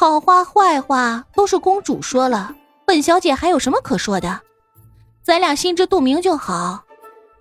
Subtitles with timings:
[0.00, 2.56] 好话坏话都是公主说了，
[2.86, 4.40] 本小姐还有什么可说的？
[5.22, 6.82] 咱俩心知肚明就好。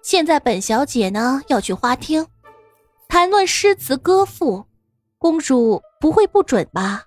[0.02, 2.28] 现在本小姐呢要去花厅，
[3.08, 4.66] 谈论诗词歌赋，
[5.18, 7.04] 公主不会不准吧？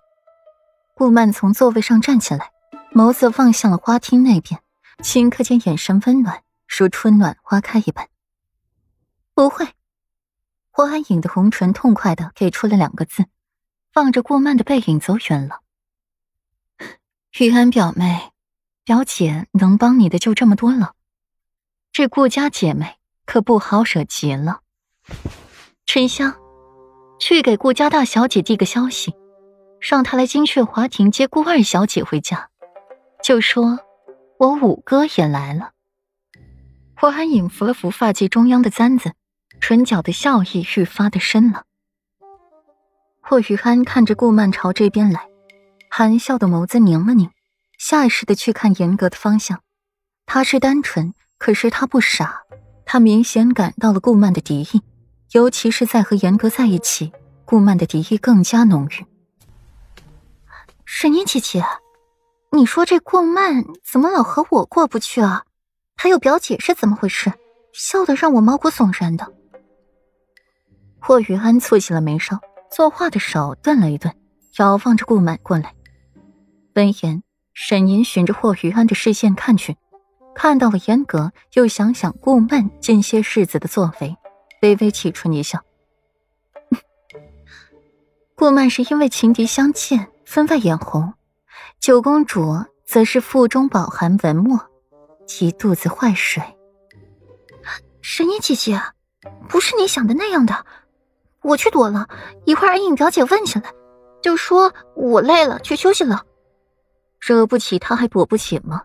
[0.95, 2.51] 顾曼从座位上站起来，
[2.95, 4.59] 眸子望向了花厅那边，
[5.03, 8.09] 顷刻间眼神温暖，如春暖花开一般。
[9.35, 9.69] 不会。
[10.71, 13.27] 霍安影的红唇痛快的给出了两个字，
[13.95, 15.61] 望着顾曼的背影走远了。
[17.39, 18.31] 玉安表妹，
[18.85, 20.95] 表姐能帮你的就这么多了。
[21.93, 24.61] 这顾家姐妹可不好惹极了。
[25.87, 26.37] 沉香，
[27.19, 29.15] 去给顾家大小姐递个消息，
[29.81, 32.51] 让她来金雀华庭接顾二小姐回家，
[33.23, 33.81] 就说
[34.39, 35.73] 我五哥也来了。
[36.95, 39.13] 霍安隐扶了扶发髻中央的簪子。
[39.61, 41.67] 唇角的笑意愈发的深了。
[43.25, 45.27] 霍雨安看着顾曼朝这边来，
[45.89, 47.31] 含笑的眸子拧了拧，
[47.79, 49.61] 下意识的去看严格的方向。
[50.27, 52.43] 他是单纯，可是他不傻，
[52.85, 54.83] 他明显感到了顾曼的敌意，
[55.31, 57.13] 尤其是在和严格在一起，
[57.45, 59.07] 顾曼的敌意更加浓郁。
[60.85, 61.65] 沈念姐姐，
[62.51, 65.45] 你说这顾曼怎么老和我过不去啊？
[65.97, 67.33] 还有表姐是怎么回事？
[67.73, 69.33] 笑得让我毛骨悚然的。
[70.99, 72.39] 霍雨安蹙起了眉梢，
[72.73, 74.15] 作画的手顿了一顿，
[74.57, 75.75] 遥望着顾漫过来。
[76.75, 79.77] 闻言，沈宁循着霍雨安的视线看去，
[80.35, 84.17] 看到了严格，又想想顾曼近些日子的作为，
[84.63, 85.61] 微微启唇一笑。
[88.35, 91.13] 顾曼是因为情敌相见，分外眼红；
[91.79, 94.59] 九公主则是腹中饱含文墨，
[95.39, 96.43] 一肚子坏水。
[98.01, 98.81] 沈宁姐姐，
[99.47, 100.65] 不是你想的那样的。
[101.43, 102.09] 我去躲了
[102.47, 103.73] 一会儿，安影表姐问起来，
[104.23, 106.25] 就说我累了，去休息了。
[107.21, 108.85] 惹不起他还躲不起吗？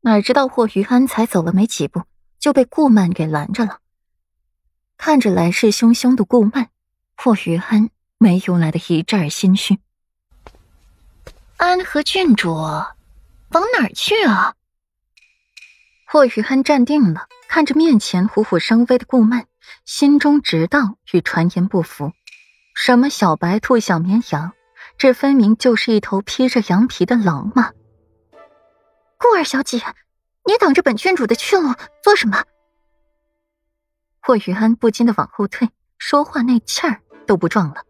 [0.00, 2.02] 哪知道霍于安才走了没几步，
[2.38, 3.78] 就被顾曼给拦着了。
[4.96, 6.70] 看着来势汹汹的顾曼，
[7.16, 9.78] 霍于安没由来的一阵心虚。
[11.56, 14.54] 安和郡主，往哪儿去啊？
[16.06, 19.46] 霍于安站定了，看着面前虎虎生威的顾曼。
[19.84, 22.12] 心中直道与传言不符，
[22.74, 24.52] 什么小白兔、小绵羊，
[24.98, 27.72] 这分明就是一头披着羊皮的狼嘛！
[29.18, 29.78] 顾二小姐，
[30.44, 32.44] 你挡着本郡主的去路做什么？
[34.20, 37.84] 霍雨安不禁的往后退，说话那气儿都不壮了。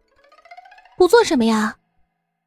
[0.97, 1.75] 不做什么呀？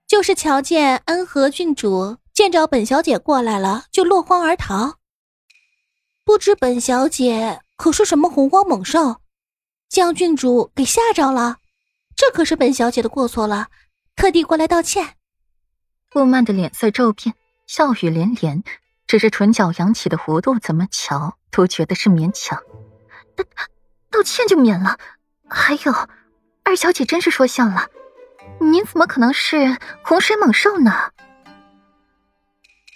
[0.06, 4.97] 就是瞧见安和郡主见着本小姐过来了，就落荒而逃。
[6.24, 7.60] 不知本小姐。
[7.80, 9.22] 可是什么洪荒猛兽，
[9.88, 11.56] 将郡主给吓着了？
[12.14, 13.68] 这可是本小姐的过错了，
[14.14, 15.16] 特地过来道歉。
[16.10, 17.34] 顾曼的脸色骤变，
[17.66, 18.62] 笑语连连，
[19.06, 22.62] 只是唇角扬起的弧度，怎么瞧都觉得是勉强。
[23.34, 23.44] 道
[24.10, 24.98] 道歉就免了？
[25.48, 26.08] 还有，
[26.62, 27.88] 二小姐真是说笑了，
[28.60, 31.12] 您怎么可能是洪水猛兽呢？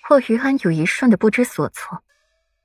[0.06, 2.03] 霍于安有一瞬的不知所措。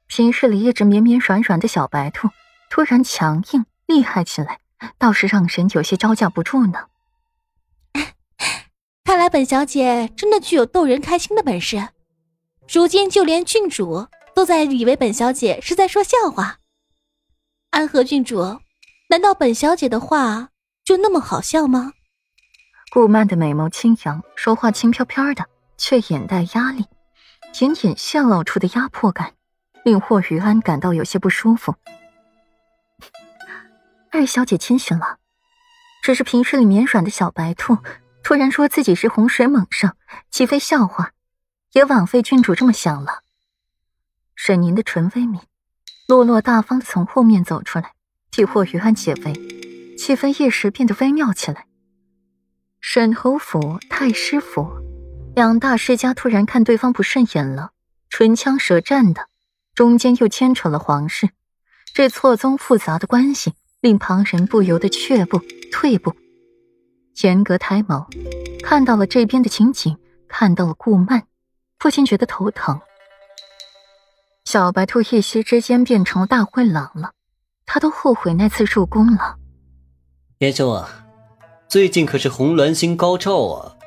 [0.09, 2.29] 平日里一直绵绵软软的小白兔，
[2.71, 4.59] 突然强硬厉害起来，
[4.97, 6.87] 倒是让人有些招架不住呢。
[9.05, 11.89] 看来本小姐真的具有逗人开心的本事，
[12.67, 16.57] 如今就连郡主都在以为本小姐是在说笑话。
[17.69, 18.59] 安和郡主，
[19.09, 20.49] 难道本小姐的话
[20.83, 21.93] 就那么好笑吗？
[22.91, 25.45] 顾曼的美眸轻扬，说话轻飘飘的，
[25.77, 26.87] 却眼带压力，
[27.59, 29.33] 隐隐泄露出的压迫感。
[29.89, 31.73] 令霍于安感到有些不舒服。
[34.13, 35.17] 二小姐谦逊了，
[36.03, 37.79] 只是平日里绵软的小白兔，
[38.21, 39.87] 突然说自己是洪水猛兽，
[40.29, 41.13] 岂非笑话？
[41.71, 43.23] 也枉费郡主这么想了。
[44.35, 45.39] 沈宁的唇微抿，
[46.07, 47.93] 落落大方的从后面走出来，
[48.29, 49.33] 替霍于安解围，
[49.97, 51.65] 气氛一时变得微妙起来。
[52.79, 54.69] 沈侯府、太师府
[55.35, 57.71] 两大世家突然看对方不顺眼了，
[58.11, 59.27] 唇枪舌战的。
[59.79, 61.29] 中间又牵扯了皇室，
[61.93, 65.39] 这错综复杂的关系令旁人不由得却步、
[65.71, 66.13] 退步。
[67.23, 68.05] 严格抬眸，
[68.61, 69.97] 看到了这边的情景，
[70.27, 71.23] 看到了顾曼，
[71.77, 72.81] 不禁觉得头疼。
[74.43, 77.11] 小白兔一夕之间变成了大灰狼了，
[77.65, 79.37] 他都后悔那次入宫了。
[80.39, 81.05] 严兄啊，
[81.69, 83.77] 最近可是红鸾星高照啊，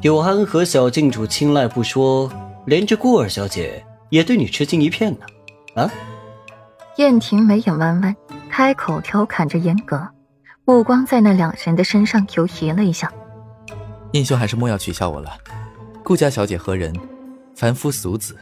[0.00, 2.32] 有安和小郡主青睐不说，
[2.64, 3.84] 连这顾二小姐。
[4.10, 5.26] 也对你吃惊一片呢，
[5.74, 5.90] 啊！
[6.96, 8.16] 燕婷眉眼弯弯，
[8.50, 10.08] 开口调侃着严格，
[10.64, 13.12] 目光在那两人的身上游移了一下。
[14.12, 15.38] 燕兄还是莫要取笑我了。
[16.02, 16.94] 顾家小姐何人？
[17.54, 18.36] 凡夫俗子，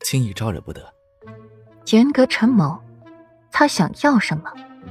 [0.00, 0.80] 轻易招惹不得。
[1.90, 2.78] 严格陈某，
[3.52, 4.44] 他想要什么，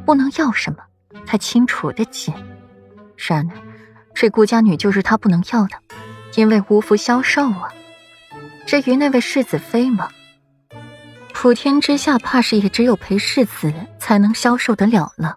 [0.05, 0.77] 不能要什么，
[1.25, 2.33] 他清楚的紧。
[3.15, 3.57] 然而，
[4.13, 5.75] 这顾家女就是他不能要的，
[6.35, 7.73] 因为无福消受啊。
[8.65, 10.09] 至于那位世子妃吗？
[11.33, 15.35] 普天之下，怕是也只有裴世子才能消受得了了。